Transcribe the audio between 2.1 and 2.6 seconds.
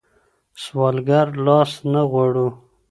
غواړو.